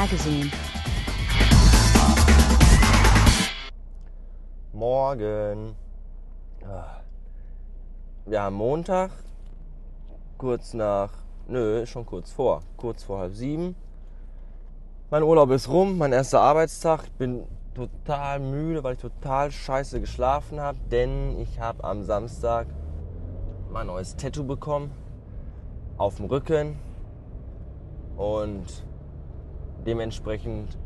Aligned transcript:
Magazine. 0.00 0.50
Morgen. 4.72 5.76
Ah. 6.64 7.02
Wir 8.24 8.40
haben 8.40 8.56
Montag, 8.56 9.10
kurz 10.38 10.72
nach, 10.72 11.10
nö, 11.48 11.84
schon 11.84 12.06
kurz 12.06 12.32
vor, 12.32 12.62
kurz 12.78 13.04
vor 13.04 13.18
halb 13.18 13.34
sieben. 13.34 13.76
Mein 15.10 15.22
Urlaub 15.22 15.50
ist 15.50 15.68
rum, 15.68 15.98
mein 15.98 16.14
erster 16.14 16.40
Arbeitstag. 16.40 17.04
Ich 17.04 17.12
bin 17.18 17.42
total 17.74 18.40
müde, 18.40 18.82
weil 18.82 18.94
ich 18.94 19.00
total 19.00 19.52
scheiße 19.52 20.00
geschlafen 20.00 20.60
habe, 20.60 20.78
denn 20.90 21.38
ich 21.38 21.60
habe 21.60 21.84
am 21.84 22.04
Samstag 22.04 22.68
mein 23.70 23.88
neues 23.88 24.16
Tattoo 24.16 24.44
bekommen 24.44 24.92
auf 25.98 26.16
dem 26.16 26.24
Rücken 26.24 26.78
und 28.16 28.82
dementsprechend 29.86 30.78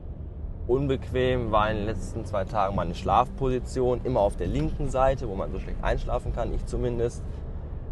unbequem 0.67 1.53
war 1.53 1.71
in 1.71 1.79
den 1.79 1.87
letzten 1.87 2.25
zwei 2.25 2.45
Tagen 2.45 2.75
meine 2.75 2.95
Schlafposition 2.95 4.01
immer 4.05 4.21
auf 4.21 4.37
der 4.37 4.47
linken 4.47 4.89
Seite, 4.89 5.29
wo 5.29 5.35
man 5.35 5.53
so 5.53 5.59
schlecht 5.59 5.83
einschlafen 5.83 6.33
kann, 6.33 6.53
ich 6.55 6.65
zumindest. 6.67 7.23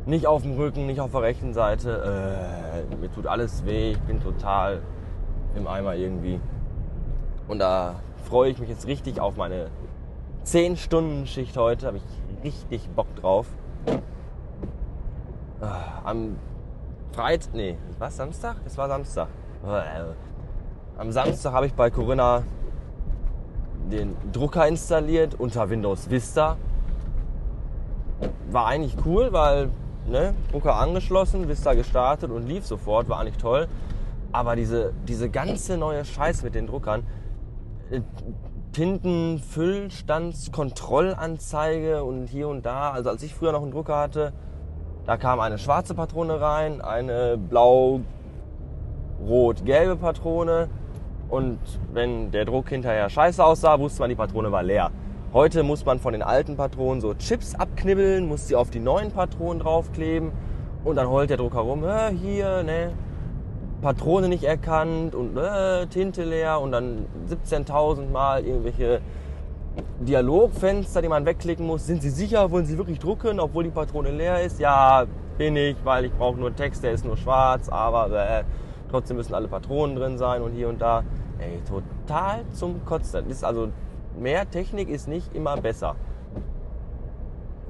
Nicht 0.05 0.27
auf 0.27 0.42
dem 0.42 0.56
Rücken, 0.56 0.87
nicht 0.87 1.01
auf 1.01 1.12
der 1.12 1.23
rechten 1.23 1.52
Seite. 1.52 2.84
Äh, 2.91 2.97
mir 2.97 3.12
tut 3.12 3.27
alles 3.27 3.65
weh, 3.65 3.92
ich 3.92 4.01
bin 4.01 4.20
total 4.20 4.83
im 5.55 5.66
Eimer 5.66 5.95
irgendwie. 5.95 6.41
Und 7.47 7.58
da 7.58 7.97
freue 8.25 8.50
ich 8.50 8.58
mich 8.58 8.69
jetzt 8.69 8.86
richtig 8.86 9.20
auf 9.20 9.36
meine 9.36 9.69
10-Stunden-Schicht 10.45 11.56
heute. 11.56 11.86
Habe 11.86 11.98
ich 11.98 12.45
richtig 12.45 12.89
Bock 12.91 13.14
drauf. 13.17 13.47
Ah, 15.61 16.00
Am 16.05 16.36
Freitag, 17.12 17.55
nee, 17.55 17.77
was, 17.98 18.17
Samstag? 18.17 18.56
Es 18.64 18.77
war 18.78 18.89
Samstag. 18.89 19.28
Am 21.03 21.11
Samstag 21.11 21.53
habe 21.53 21.67
ich 21.67 21.75
bei 21.75 21.91
Corinna 21.91 22.45
den 23.91 24.14
Drucker 24.31 24.69
installiert 24.69 25.34
unter 25.34 25.69
Windows 25.69 26.08
Vista. 26.08 26.56
War 28.53 28.67
eigentlich 28.67 28.95
cool, 29.05 29.33
weil 29.33 29.70
ne, 30.06 30.33
Drucker 30.53 30.77
angeschlossen, 30.77 31.48
Vista 31.48 31.75
gestartet 31.75 32.30
und 32.30 32.47
lief 32.47 32.64
sofort, 32.64 33.08
war 33.08 33.19
eigentlich 33.19 33.39
toll. 33.39 33.67
Aber 34.30 34.55
diese, 34.55 34.92
diese 35.08 35.28
ganze 35.28 35.77
neue 35.77 36.05
Scheiß 36.05 36.45
mit 36.45 36.55
den 36.55 36.69
Druckern, 36.69 37.03
äh, 37.91 38.03
Tinten, 38.70 39.41
Füllstandskontrollanzeige 39.41 42.05
und 42.05 42.28
hier 42.28 42.47
und 42.47 42.64
da. 42.64 42.92
Also 42.92 43.11
als 43.11 43.25
ich 43.25 43.34
früher 43.34 43.50
noch 43.50 43.62
einen 43.62 43.73
Drucker 43.73 43.98
hatte, 43.98 44.33
da 45.05 45.17
kam 45.17 45.41
eine 45.41 45.58
schwarze 45.58 45.97
Patrone 45.97 46.41
rein, 46.41 46.80
eine 46.80 47.36
blau-rot-gelbe 47.36 49.97
Patrone. 49.97 50.69
Und 51.33 51.58
wenn 51.94 52.30
der 52.30 52.44
Druck 52.44 52.69
hinterher 52.69 53.08
scheiße 53.08 53.42
aussah, 53.42 53.80
wusste 53.80 54.00
man, 54.02 54.11
die 54.11 54.16
Patrone 54.16 54.52
war 54.52 54.62
leer. 54.62 54.91
Heute 55.33 55.62
muss 55.62 55.83
man 55.86 55.98
von 55.98 56.12
den 56.12 56.20
alten 56.22 56.58
Patronen 56.58 57.00
so 57.00 57.14
Chips 57.14 57.55
abknibbeln, 57.55 58.28
muss 58.28 58.48
sie 58.48 58.55
auf 58.55 58.69
die 58.69 58.80
neuen 58.80 59.11
Patronen 59.11 59.61
draufkleben 59.61 60.30
und 60.84 60.97
dann 60.97 61.08
heult 61.08 61.30
der 61.30 61.39
Drucker 61.39 61.61
rum, 61.61 61.84
äh, 61.84 62.11
hier, 62.11 62.62
ne, 62.64 62.92
Patrone 63.80 64.28
nicht 64.28 64.44
erkannt 64.44 65.14
und 65.14 65.34
äh, 65.39 65.86
Tinte 65.86 66.22
leer 66.24 66.61
und 66.61 66.72
dann 66.72 67.06
17.000 67.30 68.11
Mal 68.11 68.44
irgendwelche 68.44 69.00
Dialogfenster, 70.00 71.00
die 71.00 71.08
man 71.08 71.24
wegklicken 71.24 71.67
muss. 71.67 71.86
Sind 71.86 72.02
Sie 72.02 72.11
sicher, 72.11 72.51
wollen 72.51 72.67
Sie 72.67 72.77
wirklich 72.77 72.98
drucken, 72.98 73.40
obwohl 73.40 73.64
die 73.64 73.70
Patrone 73.70 74.11
leer 74.11 74.42
ist? 74.42 74.61
Ja, 74.61 75.07
bin 75.39 75.57
ich, 75.57 75.77
weil 75.83 76.05
ich 76.05 76.12
brauche 76.12 76.39
nur 76.39 76.55
Text, 76.55 76.84
der 76.84 76.92
ist 76.92 77.07
nur 77.07 77.17
schwarz, 77.17 77.70
aber 77.70 78.11
äh, 78.11 78.45
trotzdem 78.90 79.17
müssen 79.17 79.33
alle 79.33 79.48
Patronen 79.48 79.96
drin 79.96 80.18
sein 80.18 80.42
und 80.42 80.52
hier 80.52 80.68
und 80.68 80.78
da. 80.83 81.02
Ey, 81.42 81.61
total 81.69 82.45
zum 82.53 82.85
Kotzen. 82.85 83.29
Ist 83.29 83.45
also 83.45 83.69
mehr 84.19 84.48
Technik 84.48 84.89
ist 84.89 85.08
nicht 85.08 85.35
immer 85.35 85.57
besser. 85.57 85.97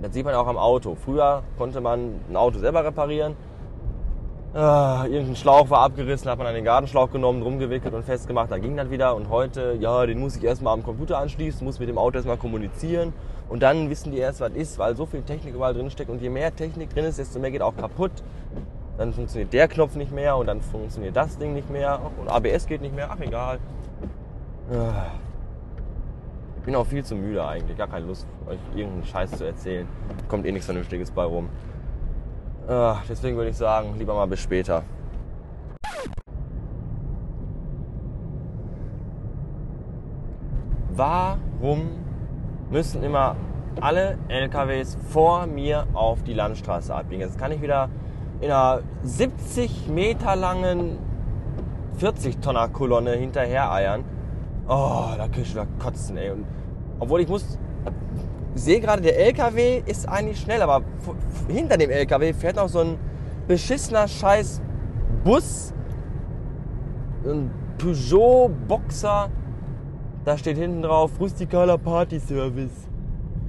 Das 0.00 0.12
sieht 0.12 0.24
man 0.24 0.34
auch 0.34 0.46
am 0.46 0.58
Auto. 0.58 0.94
Früher 0.94 1.42
konnte 1.56 1.80
man 1.80 2.20
ein 2.28 2.36
Auto 2.36 2.58
selber 2.58 2.84
reparieren. 2.84 3.36
Ah, 4.54 5.06
irgendein 5.06 5.36
Schlauch 5.36 5.70
war 5.70 5.80
abgerissen, 5.80 6.30
hat 6.30 6.36
man 6.36 6.46
an 6.46 6.54
den 6.54 6.64
Gartenschlauch 6.64 7.10
genommen, 7.10 7.40
rumgewickelt 7.40 7.94
und 7.94 8.04
festgemacht, 8.04 8.50
da 8.50 8.58
ging 8.58 8.76
das 8.76 8.90
wieder. 8.90 9.14
Und 9.14 9.30
heute, 9.30 9.78
ja, 9.80 10.04
den 10.04 10.20
muss 10.20 10.36
ich 10.36 10.44
erstmal 10.44 10.74
am 10.74 10.82
Computer 10.82 11.16
anschließen, 11.16 11.64
muss 11.64 11.78
mit 11.78 11.88
dem 11.88 11.96
Auto 11.96 12.16
erstmal 12.16 12.36
kommunizieren. 12.36 13.14
Und 13.48 13.62
dann 13.62 13.88
wissen 13.88 14.12
die 14.12 14.18
erst, 14.18 14.42
was 14.42 14.52
ist, 14.52 14.78
weil 14.78 14.94
so 14.94 15.06
viel 15.06 15.22
Technik 15.22 15.54
überall 15.54 15.72
drin 15.72 15.90
steckt. 15.90 16.10
Und 16.10 16.20
je 16.20 16.28
mehr 16.28 16.54
Technik 16.54 16.90
drin 16.90 17.06
ist, 17.06 17.18
desto 17.18 17.38
mehr 17.38 17.50
geht 17.50 17.62
auch 17.62 17.74
kaputt. 17.74 18.12
Dann 19.02 19.12
funktioniert 19.12 19.52
der 19.52 19.66
Knopf 19.66 19.96
nicht 19.96 20.12
mehr 20.12 20.36
und 20.36 20.46
dann 20.46 20.60
funktioniert 20.60 21.16
das 21.16 21.36
Ding 21.36 21.54
nicht 21.54 21.68
mehr. 21.68 21.98
Und 22.20 22.28
ABS 22.28 22.68
geht 22.68 22.82
nicht 22.82 22.94
mehr, 22.94 23.08
ach 23.10 23.18
egal. 23.18 23.58
Ich 26.56 26.62
bin 26.62 26.76
auch 26.76 26.86
viel 26.86 27.04
zu 27.04 27.16
müde 27.16 27.44
eigentlich, 27.44 27.76
gar 27.76 27.88
keine 27.88 28.06
Lust, 28.06 28.28
euch 28.46 28.60
irgendeinen 28.76 29.04
Scheiß 29.04 29.32
zu 29.32 29.44
erzählen. 29.44 29.88
Kommt 30.28 30.46
eh 30.46 30.52
nichts 30.52 30.66
Vernünftiges 30.66 31.10
bei 31.10 31.24
rum. 31.24 31.48
Ah, 32.68 32.98
deswegen 33.08 33.36
würde 33.36 33.50
ich 33.50 33.56
sagen, 33.56 33.96
lieber 33.98 34.14
mal 34.14 34.26
bis 34.26 34.38
später. 34.38 34.84
Warum 40.94 41.90
müssen 42.70 43.02
immer 43.02 43.34
alle 43.80 44.16
LKWs 44.28 44.96
vor 45.08 45.48
mir 45.48 45.88
auf 45.92 46.22
die 46.22 46.34
Landstraße 46.34 46.94
abbiegen? 46.94 47.22
Jetzt 47.22 47.36
kann 47.36 47.50
ich 47.50 47.60
wieder 47.60 47.88
in 48.42 48.50
einer 48.50 48.82
70 49.04 49.88
Meter 49.88 50.36
langen 50.36 50.98
40-Tonner-Kolonne 51.98 53.12
hinterher 53.12 53.72
eiern. 53.72 54.04
Oh, 54.68 55.06
da 55.16 55.28
kann 55.28 55.42
ich 55.42 55.52
wieder 55.52 55.66
kotzen, 55.78 56.16
ey. 56.16 56.30
Und 56.30 56.44
obwohl 56.98 57.20
ich 57.20 57.28
muss 57.28 57.58
sehe 58.54 58.80
gerade, 58.80 59.00
der 59.00 59.18
LKW 59.18 59.82
ist 59.86 60.08
eigentlich 60.08 60.40
schnell, 60.40 60.60
aber 60.60 60.82
hinter 61.48 61.76
dem 61.76 61.90
LKW 61.90 62.32
fährt 62.32 62.56
noch 62.56 62.68
so 62.68 62.80
ein 62.80 62.98
beschissener 63.46 64.08
scheiß 64.08 64.60
Bus. 65.24 65.72
Ein 67.24 67.50
Peugeot 67.78 68.50
Boxer. 68.68 69.30
Da 70.24 70.36
steht 70.36 70.58
hinten 70.58 70.82
drauf 70.82 71.12
rustikaler 71.18 71.78
Party 71.78 72.20
Service. 72.20 72.88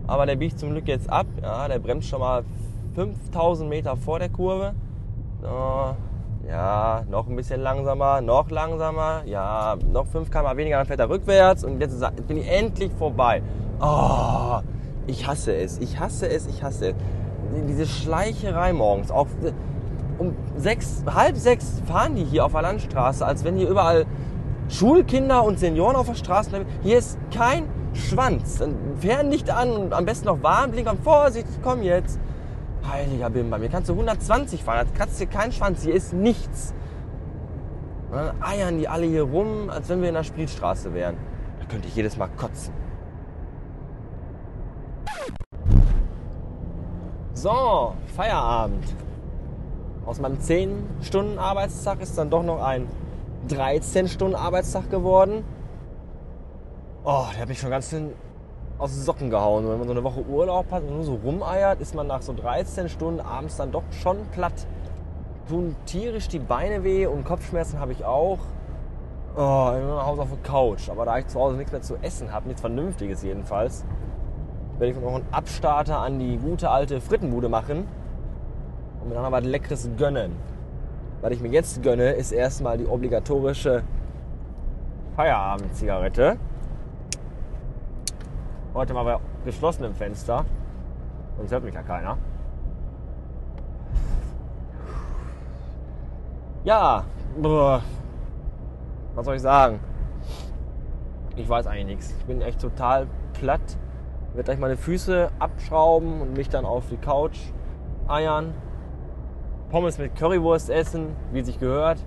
Aber 0.08 0.26
der 0.26 0.36
biegt 0.36 0.60
zum 0.60 0.72
Glück 0.72 0.88
jetzt 0.88 1.10
ab. 1.10 1.28
Ja, 1.42 1.68
der 1.68 1.80
bremst 1.80 2.10
schon 2.10 2.20
mal 2.20 2.44
5000 2.96 3.70
Meter 3.70 3.96
vor 3.98 4.20
der 4.20 4.30
Kurve. 4.30 4.74
So, 5.42 5.96
ja, 6.48 7.04
noch 7.10 7.28
ein 7.28 7.36
bisschen 7.36 7.62
langsamer, 7.62 8.22
noch 8.22 8.50
langsamer. 8.50 9.24
Ja, 9.26 9.78
noch 9.92 10.08
5 10.08 10.30
km 10.30 10.58
weniger, 10.58 10.78
dann 10.78 10.86
fährt 10.86 11.00
er 11.00 11.10
rückwärts. 11.10 11.64
Und 11.64 11.80
jetzt, 11.80 12.00
bin 12.28 12.38
ich 12.38 12.48
endlich 12.50 12.92
vorbei. 12.94 13.42
Oh, 13.82 14.60
ich 15.08 15.28
hasse 15.28 15.56
es, 15.56 15.80
ich 15.80 16.00
hasse 16.00 16.28
es, 16.28 16.48
ich 16.48 16.64
hasse 16.64 16.90
es. 16.90 16.96
Diese 17.68 17.86
Schleicherei 17.86 18.74
morgens, 18.74 19.12
auch 19.12 19.28
um 20.18 20.36
sechs, 20.58 21.04
halb 21.12 21.36
sechs 21.38 21.82
fahren 21.86 22.16
die 22.16 22.24
hier 22.24 22.46
auf 22.46 22.54
der 22.54 22.62
Landstraße, 22.62 23.26
als 23.26 23.44
wenn 23.44 23.56
hier 23.56 23.70
überall 23.70 24.06
Schulkinder 24.70 25.44
und 25.44 25.60
Senioren 25.60 25.96
auf 25.96 26.08
der 26.08 26.16
Straße 26.16 26.50
bleiben. 26.50 26.66
Hier 26.82 26.98
ist 26.98 27.18
kein 27.36 27.68
Schwanz. 27.94 28.64
Fernlicht 29.00 29.50
an 29.50 29.72
und 29.72 29.94
am 29.94 30.06
besten 30.06 30.28
noch 30.28 30.42
Warnblinkern. 30.42 30.98
Vorsicht, 31.04 31.48
komm 31.62 31.84
jetzt. 31.84 32.20
Heiliger 32.90 33.30
Bimba, 33.30 33.58
mir 33.58 33.70
kannst 33.70 33.90
du 33.90 33.94
120 33.94 34.64
fahren, 34.64 34.88
da 34.88 34.98
kratzt 34.98 35.18
hier 35.18 35.28
kein 35.28 35.52
Schwanz, 35.52 35.84
hier 35.84 35.94
ist 35.94 36.14
nichts. 36.14 36.74
Und 38.10 38.18
dann 38.18 38.44
eiern 38.44 38.78
die 38.78 38.88
alle 38.88 39.06
hier 39.06 39.24
rum, 39.24 39.70
als 39.70 39.90
wenn 39.90 40.02
wir 40.02 40.10
in 40.10 40.16
der 40.16 40.24
Sprietstraße 40.24 40.94
wären. 40.94 41.18
Da 41.60 41.66
könnte 41.66 41.88
ich 41.88 41.96
jedes 41.96 42.18
Mal 42.18 42.30
kotzen. 42.38 42.74
So, 47.34 47.96
Feierabend. 48.16 48.86
Aus 50.06 50.20
meinem 50.20 50.38
10-Stunden-Arbeitstag 50.38 52.02
ist 52.02 52.18
dann 52.18 52.30
doch 52.30 52.44
noch 52.44 52.62
ein 52.62 52.88
13-Stunden-Arbeitstag 53.50 54.90
geworden. 54.90 55.44
Oh, 57.04 57.26
der 57.34 57.42
hat 57.42 57.50
mich 57.50 57.60
schon 57.60 57.70
ganz 57.70 57.90
schön 57.90 58.14
aus 58.84 58.92
den 58.92 59.02
Socken 59.02 59.30
gehauen. 59.30 59.68
Wenn 59.68 59.78
man 59.78 59.88
so 59.88 59.94
eine 59.94 60.04
Woche 60.04 60.26
Urlaub 60.26 60.70
hat 60.70 60.84
und 60.84 60.94
nur 60.94 61.06
so 61.06 61.16
rumeiert, 61.16 61.80
ist 61.80 61.96
man 61.96 62.06
nach 62.06 62.22
so 62.22 62.34
13 62.34 62.90
Stunden 62.90 63.22
abends 63.22 63.56
dann 63.56 63.72
doch 63.72 63.84
schon 64.02 64.18
platt. 64.34 64.68
Tun 65.48 65.76
tierisch 65.86 66.28
die 66.28 66.40
Beine 66.40 66.84
weh 66.84 67.06
und 67.06 67.24
Kopfschmerzen 67.24 67.80
habe 67.80 67.94
ich 67.94 68.04
auch. 68.04 68.40
Oh, 69.38 69.72
ich 69.74 69.80
bin 69.80 69.88
nach 69.88 70.06
Hause 70.06 70.24
auf 70.24 70.30
der 70.30 70.44
Couch. 70.44 70.90
Aber 70.90 71.06
da 71.06 71.18
ich 71.18 71.28
zu 71.28 71.40
Hause 71.40 71.56
nichts 71.56 71.72
mehr 71.72 71.82
zu 71.82 71.96
essen 72.02 72.34
habe, 72.34 72.48
nichts 72.48 72.60
Vernünftiges 72.60 73.24
jedenfalls, 73.24 73.86
werde 74.80 74.92
ich 74.92 75.00
noch 75.00 75.16
einen 75.16 75.28
Abstarter 75.32 76.00
an 76.00 76.20
die 76.20 76.38
gute 76.38 76.70
alte 76.70 77.00
Frittenbude 77.00 77.48
machen 77.48 77.88
und 79.02 79.08
mir 79.08 79.16
dann 79.16 79.24
noch 79.24 79.32
was 79.32 79.46
Leckeres 79.46 79.90
gönnen. 79.98 80.34
Was 81.22 81.32
ich 81.32 81.40
mir 81.40 81.50
jetzt 81.50 81.82
gönne, 81.82 82.12
ist 82.12 82.34
erstmal 82.34 82.78
die 82.78 82.86
obligatorische 82.86 83.84
Feierabend-Zigarette. 85.16 86.38
Heute 88.74 88.96
mal 88.96 89.04
bei 89.04 89.20
geschlossenem 89.46 89.94
Fenster. 89.94 90.46
Sonst 91.38 91.52
hört 91.52 91.64
mich 91.64 91.76
ja 91.76 91.84
keiner. 91.84 92.18
Ja, 96.64 97.04
was 99.14 99.26
soll 99.26 99.36
ich 99.36 99.44
sagen? 99.44 99.80
Ich 101.36 101.48
weiß 101.48 101.68
eigentlich 101.68 101.86
nichts. 101.86 102.16
Ich 102.18 102.26
bin 102.26 102.42
echt 102.42 102.62
total 102.62 103.06
platt. 103.34 103.62
Ich 104.30 104.36
werde 104.38 104.46
gleich 104.46 104.60
meine 104.60 104.78
Füße 104.78 105.30
abschrauben 105.38 106.22
und 106.22 106.36
mich 106.36 106.50
dann 106.50 106.66
auf 106.66 106.90
die 106.90 106.98
Couch 106.98 107.38
eiern. 108.08 108.56
Pommes 109.70 110.00
mit 110.00 110.16
Currywurst 110.16 110.72
essen, 110.72 111.16
wie 111.32 111.44
sich 111.44 111.60
gehört. 111.60 112.00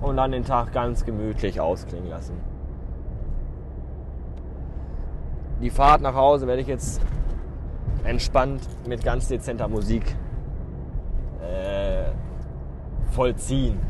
Und 0.00 0.16
dann 0.16 0.32
den 0.32 0.44
Tag 0.44 0.72
ganz 0.72 1.04
gemütlich 1.04 1.60
ausklingen 1.60 2.08
lassen. 2.08 2.55
Die 5.60 5.70
Fahrt 5.70 6.02
nach 6.02 6.14
Hause 6.14 6.46
werde 6.46 6.60
ich 6.60 6.68
jetzt 6.68 7.00
entspannt 8.04 8.60
mit 8.86 9.02
ganz 9.02 9.28
dezenter 9.28 9.68
Musik 9.68 10.14
äh, 11.42 12.10
vollziehen. 13.12 13.80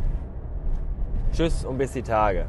Tschüss 1.32 1.64
und 1.64 1.76
bis 1.76 1.92
die 1.92 2.02
Tage. 2.02 2.46